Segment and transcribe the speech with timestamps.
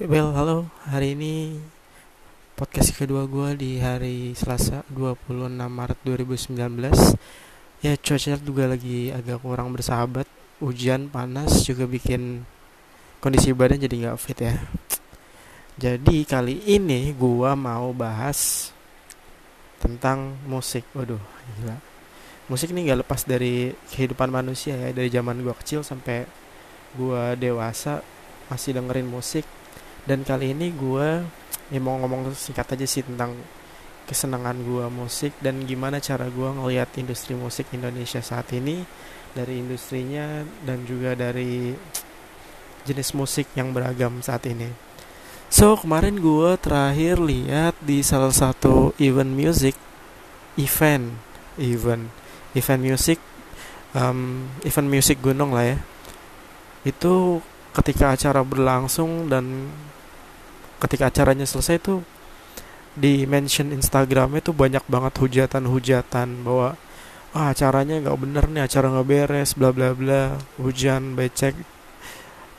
[0.00, 0.64] Well, halo.
[0.88, 1.60] Hari ini
[2.56, 6.56] podcast kedua gue di hari Selasa 26 Maret 2019.
[7.84, 10.24] Ya, cuaca juga lagi agak kurang bersahabat.
[10.56, 12.48] Hujan, panas juga bikin
[13.20, 14.56] kondisi badan jadi nggak fit ya.
[15.76, 18.72] Jadi kali ini gue mau bahas
[19.84, 20.88] tentang musik.
[20.96, 21.20] Waduh,
[21.60, 21.76] gila.
[22.48, 24.96] Musik ini gak lepas dari kehidupan manusia ya.
[24.96, 26.24] Dari zaman gue kecil sampai
[26.96, 28.00] gue dewasa
[28.48, 29.59] masih dengerin musik
[30.10, 31.22] dan kali ini gue
[31.70, 33.30] ya mau ngomong singkat aja sih tentang
[34.10, 38.82] kesenangan gue musik dan gimana cara gue ngelihat industri musik Indonesia saat ini
[39.30, 41.70] dari industrinya dan juga dari
[42.82, 44.66] jenis musik yang beragam saat ini.
[45.46, 49.78] So kemarin gue terakhir lihat di salah satu event music,
[50.58, 51.14] event,
[51.54, 52.10] event,
[52.58, 53.22] event music,
[53.94, 55.78] um, event music gunung lah ya.
[56.82, 57.38] Itu
[57.78, 59.70] ketika acara berlangsung dan
[60.80, 62.00] ketika acaranya selesai tuh
[62.96, 66.74] di mention Instagramnya tuh banyak banget hujatan-hujatan bahwa
[67.30, 71.54] ah acaranya nggak bener nih acara nggak beres bla bla bla hujan becek.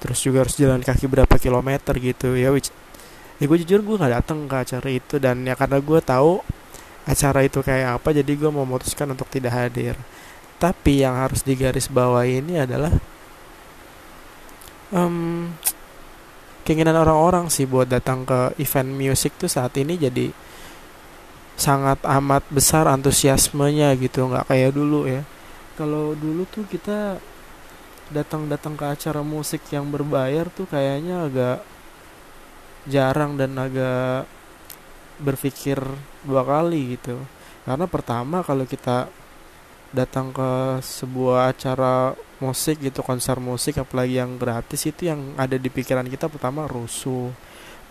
[0.02, 2.72] Terus juga harus jalan kaki berapa kilometer gitu ya which
[3.42, 6.42] ya gue jujur gue nggak datang ke acara itu dan ya karena gue tahu
[7.10, 9.98] acara itu kayak apa jadi gue memutuskan untuk tidak hadir.
[10.62, 12.94] Tapi yang harus digaris bawah ini adalah
[14.94, 15.50] um,
[16.72, 20.32] keinginan orang-orang sih buat datang ke event musik tuh saat ini jadi
[21.60, 25.28] sangat amat besar antusiasmenya gitu nggak kayak dulu ya.
[25.76, 27.20] Kalau dulu tuh kita
[28.08, 31.60] datang-datang ke acara musik yang berbayar tuh kayaknya agak
[32.88, 34.32] jarang dan agak
[35.20, 35.76] berpikir
[36.24, 37.20] dua kali gitu.
[37.68, 39.12] Karena pertama kalau kita
[39.92, 45.70] datang ke sebuah acara musik gitu konser musik apalagi yang gratis itu yang ada di
[45.70, 47.30] pikiran kita pertama rusuh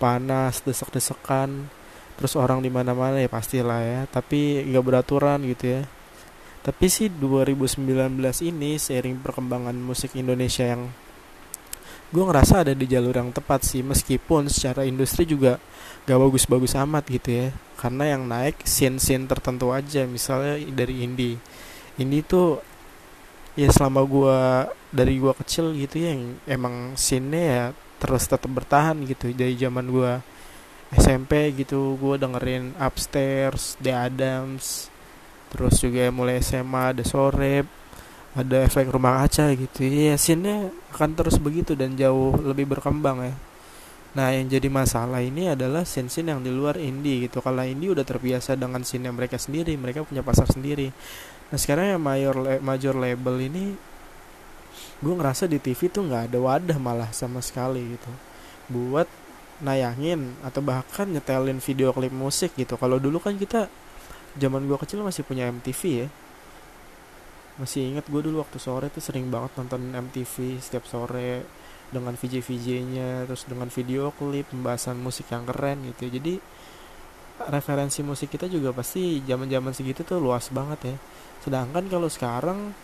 [0.02, 1.70] panas desek-desekan
[2.18, 5.83] terus orang di mana-mana ya pastilah ya tapi nggak beraturan gitu ya.
[6.60, 7.89] Tapi sih 2019
[8.44, 10.92] ini seiring perkembangan musik Indonesia yang
[12.12, 15.56] gue ngerasa ada di jalur yang tepat sih meskipun secara industri juga
[16.05, 17.46] gak bagus-bagus amat gitu ya.
[17.80, 21.40] Karena yang naik scene-scene tertentu aja misalnya dari indie.
[21.96, 22.60] Indie tuh
[23.58, 24.38] ya selama gue
[24.94, 27.64] dari gue kecil gitu ya yang emang scene ya
[28.00, 29.30] terus tetap bertahan gitu.
[29.34, 30.12] Dari zaman gue
[30.94, 34.90] SMP gitu gue dengerin Upstairs, The Adams
[35.50, 37.66] terus juga mulai SMA ada Sore
[38.30, 39.83] ada efek rumah kaca gitu.
[39.83, 43.34] Ya scene akan terus begitu dan jauh lebih berkembang ya.
[44.10, 47.39] Nah yang jadi masalah ini adalah scene-scene yang di luar indie gitu.
[47.39, 50.90] Kalau indie udah terbiasa dengan scene mereka sendiri mereka punya pasar sendiri
[51.50, 53.74] Nah sekarang yang major major label ini
[55.00, 58.12] gue ngerasa di TV tuh nggak ada wadah malah sama sekali gitu
[58.70, 59.08] buat
[59.60, 62.78] nayangin atau bahkan nyetelin video klip musik gitu.
[62.78, 63.68] Kalau dulu kan kita
[64.39, 66.08] zaman gue kecil masih punya MTV ya.
[67.60, 71.44] Masih inget gue dulu waktu sore tuh sering banget nonton MTV setiap sore
[71.90, 76.08] dengan VJ-VJ-nya terus dengan video klip pembahasan musik yang keren gitu.
[76.08, 76.39] Jadi
[77.48, 80.96] referensi musik kita juga pasti zaman-zaman segitu tuh luas banget ya.
[81.40, 82.77] Sedangkan kalau sekarang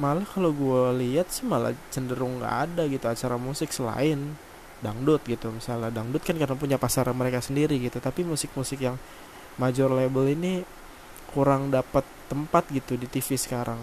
[0.00, 4.32] malah kalau gue lihat sih malah cenderung nggak ada gitu acara musik selain
[4.80, 5.52] dangdut gitu.
[5.52, 8.96] Misalnya dangdut kan karena punya pasar mereka sendiri gitu tapi musik-musik yang
[9.60, 10.64] major label ini
[11.36, 13.78] kurang dapat tempat gitu di TV sekarang.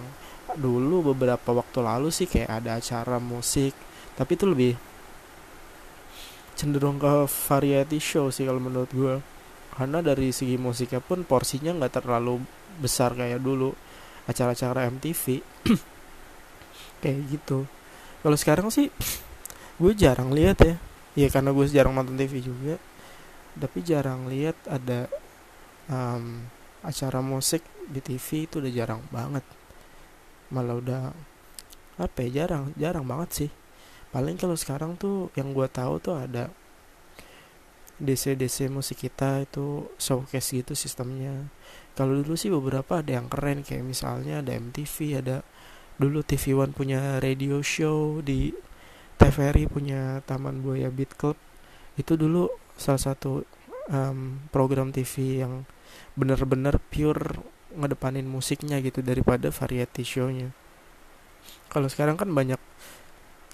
[0.57, 3.77] Dulu beberapa waktu lalu sih kayak ada acara musik
[4.17, 4.73] tapi itu lebih
[6.57, 9.36] cenderung ke variety show sih kalau menurut gue
[9.77, 12.41] karena dari segi musiknya pun porsinya nggak terlalu
[12.81, 13.77] besar kayak dulu.
[14.25, 15.39] Acara-acara MTV
[17.05, 17.69] kayak gitu.
[18.25, 18.89] Kalau sekarang sih
[19.81, 20.75] gue jarang lihat ya.
[21.13, 22.81] Ya karena gue jarang nonton TV juga.
[23.53, 25.05] Tapi jarang lihat ada
[25.94, 26.41] um,
[26.81, 29.45] acara musik di TV itu udah jarang banget.
[30.49, 31.01] Malah udah
[32.01, 33.51] apa ya jarang jarang banget sih.
[34.09, 36.50] Paling kalau sekarang tuh yang gue tahu tuh ada
[37.97, 41.49] DC-DC musik kita itu showcase gitu sistemnya.
[41.97, 45.41] Kalau dulu sih beberapa ada yang keren kayak misalnya ada MTV ada
[45.97, 48.53] dulu TV One punya radio show di
[49.17, 51.38] TVRI punya Taman Buaya Beat Club.
[51.97, 53.41] Itu dulu salah satu
[53.89, 55.65] um, program TV yang
[56.13, 57.41] bener-bener pure
[57.73, 60.53] ngedepanin musiknya gitu daripada variety show-nya.
[61.73, 62.61] Kalau sekarang kan banyak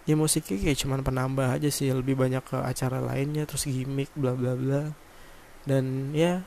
[0.03, 4.35] ya musiknya kayak cuman penambah aja sih lebih banyak ke acara lainnya terus gimmick bla
[4.35, 4.91] bla bla.
[5.63, 6.43] Dan ya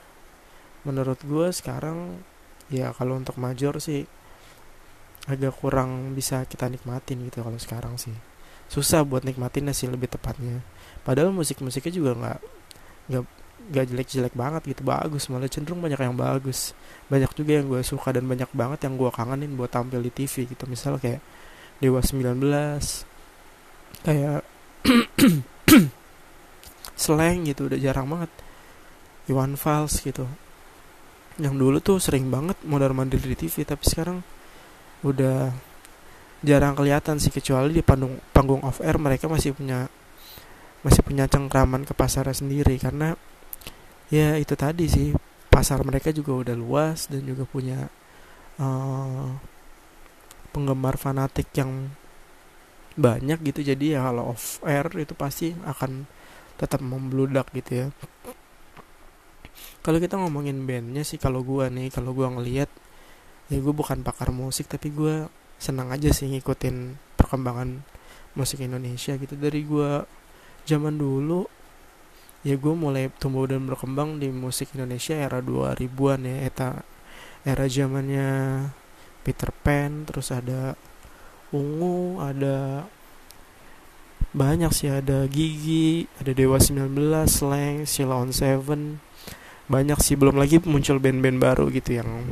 [0.85, 2.21] menurut gue sekarang
[2.69, 4.05] ya kalau untuk major sih
[5.27, 8.15] agak kurang bisa kita nikmatin gitu kalau sekarang sih.
[8.69, 10.61] Susah buat nikmatin sih lebih tepatnya.
[11.03, 12.39] Padahal musik-musiknya juga nggak
[13.07, 13.25] nggak
[13.67, 15.27] nggak jelek-jelek banget gitu bagus.
[15.33, 16.77] Malah cenderung banyak yang bagus.
[17.09, 20.45] Banyak juga yang gue suka dan banyak banget yang gue kangenin buat tampil di TV
[20.45, 20.69] gitu.
[20.69, 21.25] Misal kayak
[21.83, 23.16] Dewa 19
[24.07, 24.41] kayak
[26.97, 28.33] Slang gitu udah jarang banget.
[29.29, 30.25] Iwan Fals gitu.
[31.37, 34.25] Yang dulu tuh sering banget modern mandir di TV tapi sekarang
[35.05, 35.53] udah
[36.41, 39.91] jarang kelihatan sih kecuali di panggung panggung off air mereka masih punya
[40.81, 42.81] masih punya cengkraman ke pasar sendiri.
[42.81, 43.13] Karena
[44.09, 45.13] ya itu tadi sih
[45.53, 47.93] pasar mereka juga udah luas dan juga punya
[48.57, 49.37] uh,
[50.57, 51.93] penggemar fanatik yang
[52.97, 53.61] banyak gitu.
[53.63, 56.09] Jadi ya kalau off air itu pasti akan
[56.57, 57.87] tetap membludak gitu ya.
[59.85, 62.71] Kalau kita ngomongin bandnya sih kalau gue nih kalau gue ngelihat
[63.47, 65.31] ya gue bukan pakar musik tapi gue
[65.63, 67.85] senang aja sih ngikutin perkembangan
[68.35, 69.39] musik Indonesia gitu.
[69.39, 70.03] Dari gue
[70.67, 71.47] zaman dulu
[72.43, 76.37] ya gue mulai tumbuh dan berkembang di musik Indonesia era 2000-an ya.
[76.49, 76.69] Eta
[77.47, 78.29] era zamannya
[79.23, 80.75] Peter Pan terus ada
[81.55, 82.87] ungu ada
[84.37, 86.93] banyak sih ada Gigi ada Dewa 19
[87.27, 88.99] Slang Sheila on Seven
[89.67, 92.27] banyak sih belum lagi muncul band-band baru gitu yang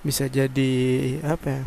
[0.00, 0.72] bisa jadi
[1.20, 1.62] apa ya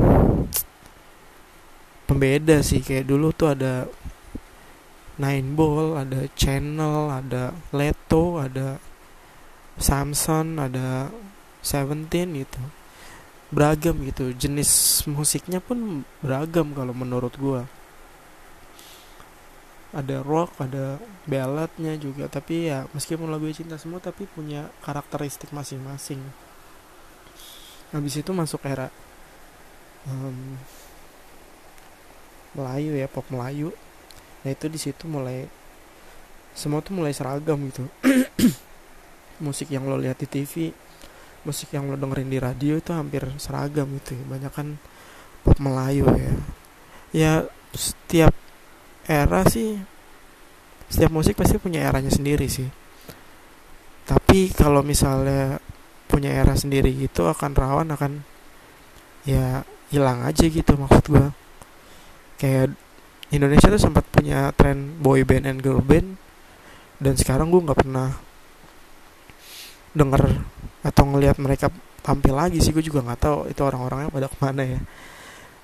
[2.08, 2.84] pembeda sih.
[2.84, 3.90] Kayak dulu tuh ada
[5.18, 8.78] Nine Ball ada Channel ada Leto ada
[9.78, 11.10] Samson ada
[11.64, 12.62] Seventeen gitu
[13.54, 14.34] beragam gitu.
[14.34, 17.62] Jenis musiknya pun beragam kalau menurut gue
[19.94, 20.98] ada rock ada
[21.30, 26.18] balladnya juga tapi ya meskipun lagu cinta semua tapi punya karakteristik masing-masing.
[27.94, 28.90] Habis itu masuk era
[30.10, 30.58] um,
[32.58, 33.70] Melayu ya pop Melayu.
[34.42, 35.46] Nah itu di situ mulai
[36.58, 37.86] semua tuh mulai seragam gitu.
[39.46, 40.74] Musik yang lo lihat di TV
[41.44, 44.24] musik yang lo dengerin di radio itu hampir seragam gitu ya.
[44.28, 44.68] banyak kan
[45.44, 46.34] pop Melayu ya.
[47.14, 47.34] Ya
[47.76, 48.34] setiap
[49.08, 49.78] era sih
[50.88, 52.68] setiap musik pasti punya eranya sendiri sih.
[54.04, 55.60] Tapi kalau misalnya
[56.08, 58.22] punya era sendiri gitu akan rawan akan
[59.26, 61.28] ya hilang aja gitu maksud gue
[62.38, 62.76] kayak
[63.34, 66.22] Indonesia tuh sempat punya tren boy band and girl band
[67.02, 68.14] dan sekarang gue nggak pernah
[69.98, 70.44] denger
[70.84, 71.72] atau ngelihat mereka
[72.04, 74.80] tampil lagi sih gue juga nggak tahu itu orang-orangnya pada ke mana ya.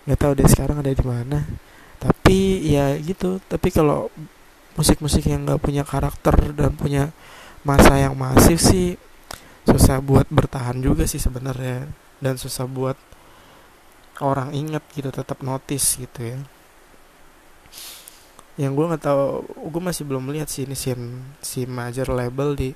[0.08, 1.40] Nggak tahu deh sekarang ada di mana.
[2.00, 3.44] Tapi ya gitu.
[3.44, 4.08] Tapi kalau
[4.80, 7.12] musik-musik yang nggak punya karakter dan punya
[7.68, 8.96] masa yang masif sih
[9.68, 11.92] susah buat bertahan juga sih sebenarnya.
[12.24, 12.96] Dan susah buat
[14.24, 16.40] orang inget gitu tetap notice gitu ya.
[18.56, 19.24] Yang gue nggak tahu
[19.68, 20.96] gue masih belum lihat sih ini si
[21.44, 22.72] si major label di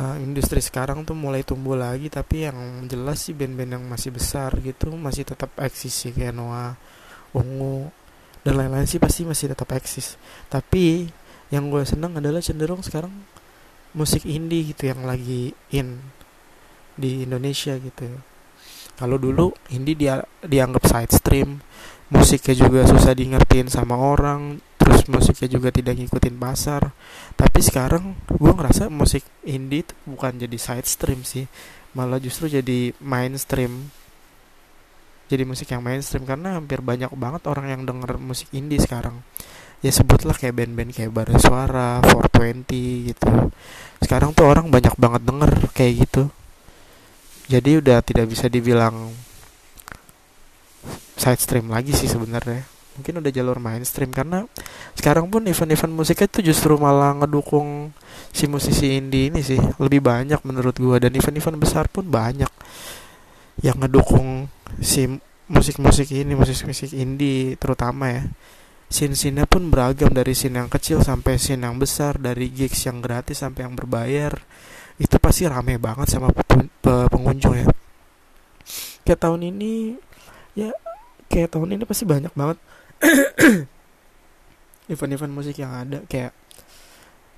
[0.00, 4.56] uh, industri sekarang tuh mulai tumbuh lagi tapi yang jelas sih band-band yang masih besar
[4.64, 6.74] gitu masih tetap eksis sih kayak Noah,
[7.36, 7.92] Ungu
[8.40, 10.16] dan lain-lain sih pasti masih tetap eksis.
[10.48, 11.08] Tapi
[11.52, 13.12] yang gue seneng adalah cenderung sekarang
[13.92, 16.00] musik indie gitu yang lagi in
[16.96, 18.06] di Indonesia gitu.
[18.96, 21.60] Kalau dulu indie dia dianggap side stream,
[22.12, 23.28] musiknya juga susah di
[23.68, 24.60] sama orang,
[25.00, 26.92] terus musiknya juga tidak ngikutin pasar.
[27.32, 31.48] Tapi sekarang gue ngerasa musik indie tuh bukan jadi side stream sih
[31.96, 33.88] malah justru jadi mainstream.
[35.32, 39.24] Jadi musik yang mainstream karena hampir banyak banget orang yang denger musik indie sekarang.
[39.80, 43.48] Ya sebutlah kayak band-band kayak Bara Suara, 420 gitu.
[44.04, 46.22] Sekarang tuh orang banyak banget denger kayak gitu.
[47.48, 49.16] Jadi udah tidak bisa dibilang
[51.16, 54.10] side stream lagi sih sebenarnya mungkin udah jalur mainstream.
[54.10, 54.46] Karena
[54.96, 57.94] sekarang pun event-event musiknya itu justru malah ngedukung
[58.30, 59.58] si musisi indie ini sih.
[59.78, 62.50] Lebih banyak menurut gue dan event-event besar pun banyak
[63.60, 64.48] yang ngedukung
[64.80, 65.06] si
[65.50, 68.22] musik-musik ini musik-musik indie terutama ya.
[68.90, 70.10] Scene-scene pun beragam.
[70.10, 72.18] Dari scene yang kecil sampai scene yang besar.
[72.18, 74.34] Dari gigs yang gratis sampai yang berbayar.
[74.98, 76.34] Itu pasti rame banget sama
[76.82, 77.66] pengunjung ya.
[79.06, 79.94] Kayak tahun ini
[80.58, 80.74] ya
[81.30, 82.58] kayak tahun ini pasti banyak banget
[84.92, 86.36] event-event musik yang ada kayak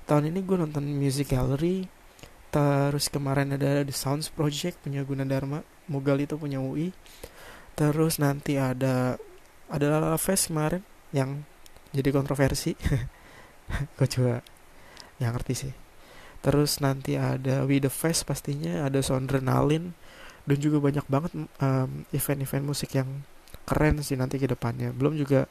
[0.03, 1.87] tahun ini gue nonton music gallery
[2.53, 6.93] terus kemarin ada The Sounds Project punya Gunadarma Mugal itu punya UI
[7.73, 9.17] terus nanti ada
[9.73, 11.41] ada Lala Fest kemarin yang
[11.93, 12.77] jadi kontroversi.
[13.97, 14.41] Gue coba
[15.21, 15.73] yang ngerti sih.
[16.43, 19.97] Terus nanti ada We The Fest pastinya ada Sondrenalin
[20.43, 23.23] dan juga banyak banget event event-event musik yang
[23.63, 24.91] keren sih nanti ke depannya.
[24.91, 25.47] Belum juga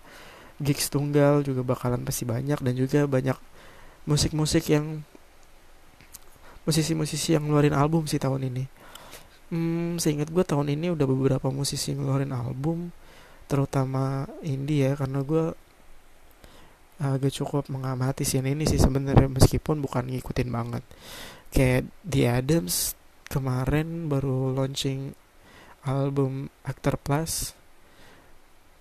[0.63, 3.37] gigs tunggal juga bakalan pasti banyak dan juga banyak
[4.07, 5.03] musik-musik yang
[6.63, 8.65] musisi-musisi yang ngeluarin album sih tahun ini.
[9.53, 12.89] Hmm, seingat gue tahun ini udah beberapa musisi ngeluarin album
[13.51, 15.53] terutama indie ya karena gue
[17.03, 20.85] agak cukup mengamati sih ini sih sebenarnya meskipun bukan ngikutin banget.
[21.53, 22.97] Kayak The Adams
[23.29, 25.13] kemarin baru launching
[25.83, 27.59] album Actor Plus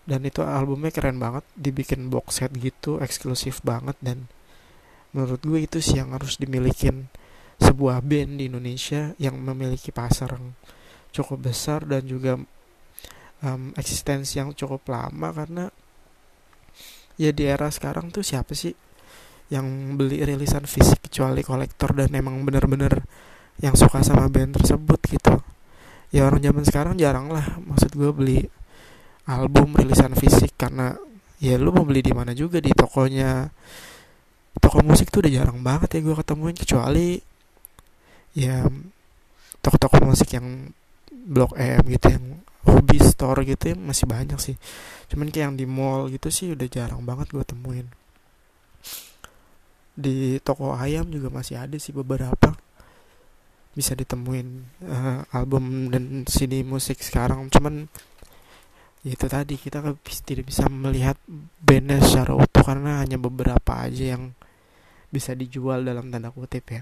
[0.05, 4.25] dan itu albumnya keren banget dibikin box set gitu eksklusif banget dan
[5.11, 7.11] menurut gue itu sih yang harus dimilikin
[7.61, 10.57] sebuah band di Indonesia yang memiliki pasar yang
[11.13, 12.39] cukup besar dan juga
[13.45, 15.29] um, eksistensi yang cukup lama.
[15.29, 15.69] Karena
[17.19, 18.73] ya di era sekarang tuh siapa sih
[19.51, 23.03] yang beli rilisan fisik kecuali kolektor dan emang bener-bener
[23.61, 25.35] yang suka sama band tersebut gitu?
[26.11, 28.39] Ya orang zaman sekarang jarang lah maksud gue beli
[29.31, 30.95] album rilisan fisik karena
[31.39, 33.47] ya lu mau beli di mana juga di tokonya.
[34.61, 37.15] Toko musik tuh udah jarang banget ya gue ketemuin kecuali
[38.35, 38.67] ya
[39.63, 40.69] toko-toko musik yang
[41.11, 42.25] blok M gitu yang
[42.67, 44.55] hobi store gitu ya masih banyak sih.
[45.09, 47.87] Cuman kayak yang di mall gitu sih udah jarang banget gue temuin.
[49.95, 52.53] Di toko ayam juga masih ada sih beberapa.
[53.71, 54.47] Bisa ditemuin
[54.83, 57.47] uh, album dan CD musik sekarang.
[57.47, 57.87] Cuman
[59.01, 61.17] itu tadi kita tidak bisa melihat
[61.57, 64.37] bandnya secara utuh karena hanya beberapa aja yang
[65.09, 66.81] bisa dijual dalam tanda kutip ya.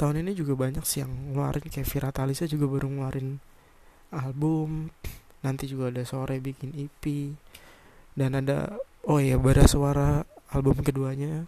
[0.00, 3.36] Tahun ini juga banyak sih yang ngeluarin kayak Vira Talisa juga baru ngeluarin
[4.16, 4.88] album
[5.44, 7.04] nanti juga ada sore bikin EP
[8.16, 10.24] dan ada oh ya bara suara
[10.56, 11.44] album keduanya.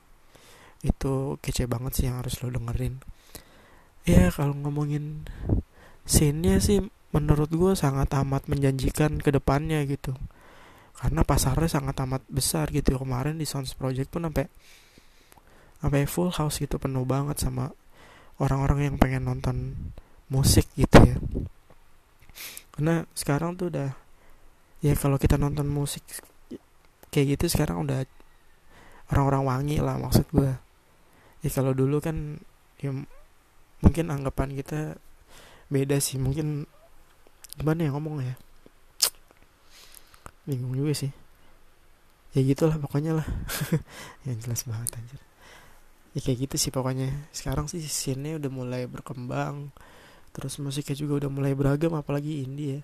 [0.85, 3.01] Itu kece banget sih yang harus lo dengerin.
[4.05, 5.25] Ya kalau ngomongin
[6.05, 10.17] scene-nya sih menurut gue sangat amat menjanjikan ke depannya gitu.
[10.97, 12.97] Karena pasarnya sangat amat besar gitu.
[12.97, 14.49] Kemarin di Sounds Project pun sampai
[15.83, 17.69] sampai full house gitu penuh banget sama
[18.39, 19.77] orang-orang yang pengen nonton
[20.33, 21.17] musik gitu ya.
[22.73, 23.91] Karena sekarang tuh udah
[24.81, 26.03] ya kalau kita nonton musik
[27.13, 28.09] kayak gitu sekarang udah
[29.13, 30.49] orang-orang wangi lah maksud gue
[31.45, 32.41] ya kalau dulu kan
[32.81, 32.91] ya
[33.83, 34.97] mungkin anggapan kita
[35.69, 36.17] beda sih.
[36.17, 36.65] Mungkin
[37.57, 38.35] gimana ya ngomong ya?
[40.49, 41.13] Bingung juga sih.
[42.33, 43.29] Ya gitulah pokoknya lah.
[44.27, 45.21] Yang jelas banget anjir.
[46.17, 47.13] Ya kayak gitu sih pokoknya.
[47.31, 49.71] Sekarang sih scene udah mulai berkembang.
[50.33, 52.83] Terus musiknya juga udah mulai beragam apalagi indie ya.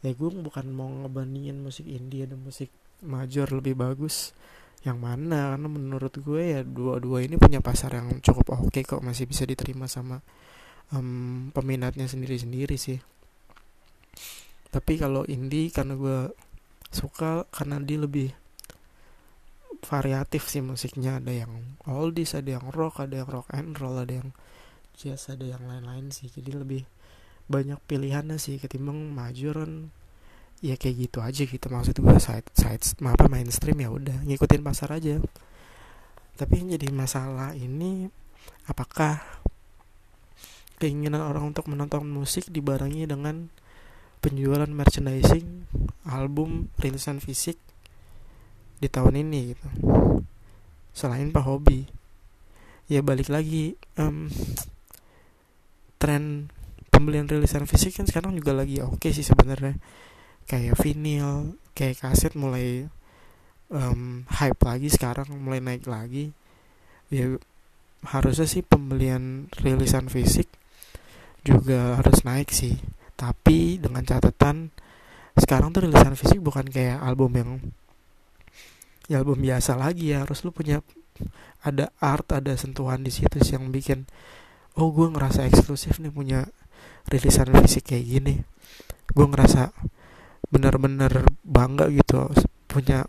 [0.00, 2.68] Ya gue bukan mau ngebandingin musik indie dan musik
[3.00, 4.36] major lebih bagus.
[4.84, 5.56] Yang mana?
[5.56, 9.00] Karena menurut gue ya dua-dua ini punya pasar yang cukup oke okay kok.
[9.00, 10.20] Masih bisa diterima sama
[10.92, 13.00] um, peminatnya sendiri-sendiri sih
[14.70, 16.18] tapi kalau indie karena gue
[16.94, 18.30] suka karena dia lebih
[19.82, 21.18] variatif sih musiknya.
[21.18, 21.52] Ada yang
[21.90, 24.30] oldies ada yang rock ada yang rock and roll ada yang
[24.94, 26.30] jazz ada yang lain-lain sih.
[26.30, 26.82] Jadi lebih
[27.50, 29.90] banyak pilihannya sih ketimbang majoran
[30.60, 34.94] ya kayak gitu aja gitu maksud gue side side apa mainstream ya udah ngikutin pasar
[34.94, 35.18] aja.
[36.38, 38.08] Tapi yang jadi masalah ini
[38.70, 39.18] apakah
[40.80, 43.52] keinginan orang untuk menonton musik dibarengi dengan
[44.20, 45.64] penjualan merchandising
[46.04, 47.56] album rilisan fisik
[48.76, 49.68] di tahun ini gitu.
[50.92, 51.88] Selain pak hobi.
[52.90, 54.28] Ya balik lagi um,
[55.96, 56.52] tren
[56.92, 59.80] pembelian rilisan fisik kan sekarang juga lagi oke okay sih sebenarnya.
[60.44, 62.90] Kayak vinyl kayak kaset mulai
[63.72, 66.34] um, hype lagi sekarang mulai naik lagi.
[67.08, 67.40] Ya
[68.04, 70.48] harusnya sih pembelian rilisan fisik
[71.40, 72.76] juga harus naik sih
[73.20, 74.72] tapi dengan catatan
[75.36, 77.50] sekarang tuh rilisan fisik bukan kayak album yang
[79.12, 80.24] ya album biasa lagi ya.
[80.24, 80.80] Harus lu punya
[81.60, 84.08] ada art ada sentuhan di situ sih yang bikin
[84.80, 86.48] oh gue ngerasa eksklusif nih punya
[87.12, 88.34] rilisan fisik kayak gini.
[89.12, 89.76] Gue ngerasa
[90.48, 92.32] bener-bener bangga gitu
[92.64, 93.04] punya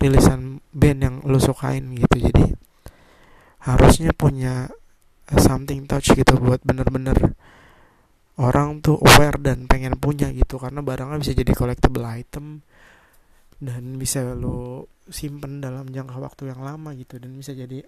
[0.00, 2.16] rilisan band yang lo sukain gitu.
[2.16, 2.44] Jadi
[3.68, 4.72] harusnya punya
[5.36, 7.36] something touch gitu buat bener-bener
[8.38, 12.62] orang tuh aware dan pengen punya gitu karena barangnya bisa jadi collectible item
[13.58, 17.82] dan bisa lo simpen dalam jangka waktu yang lama gitu dan bisa jadi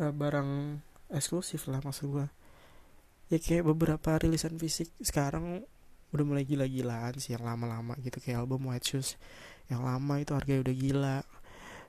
[0.00, 0.80] uh, barang
[1.12, 2.26] eksklusif lah maksud gue
[3.28, 4.88] ya kayak beberapa rilisan fisik.
[5.00, 5.60] Sekarang
[6.08, 9.20] udah mulai gila-gilaan sih yang lama-lama gitu kayak album White Shoes
[9.68, 11.18] yang lama itu harganya udah gila.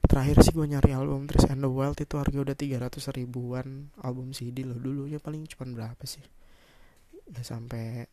[0.04, 4.32] Terakhir sih gue nyari album Trace and the Wild itu harga udah 300 ribuan album
[4.36, 6.24] CD loh dulu ya paling cuma berapa sih
[7.42, 8.06] sampai